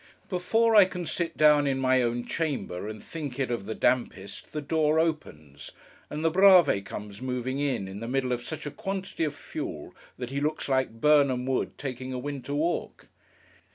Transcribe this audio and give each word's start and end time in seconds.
Before 0.29 0.75
I 0.75 0.85
can 0.85 1.05
sit 1.05 1.37
down 1.37 1.67
in 1.67 1.77
my 1.77 2.01
own 2.01 2.25
chamber, 2.25 2.87
and 2.87 3.03
think 3.03 3.37
it 3.37 3.51
of 3.51 3.67
the 3.67 3.75
dampest, 3.75 4.51
the 4.51 4.59
door 4.59 4.99
opens, 4.99 5.69
and 6.09 6.25
the 6.25 6.31
Brave 6.31 6.85
comes 6.85 7.21
moving 7.21 7.59
in, 7.59 7.87
in 7.87 7.99
the 7.99 8.07
middle 8.07 8.31
of 8.31 8.41
such 8.41 8.65
a 8.65 8.71
quantity 8.71 9.25
of 9.25 9.35
fuel 9.35 9.93
that 10.17 10.31
he 10.31 10.41
looks 10.41 10.67
like 10.67 10.99
Birnam 10.99 11.45
Wood 11.45 11.77
taking 11.77 12.13
a 12.13 12.17
winter 12.17 12.55
walk. 12.55 13.09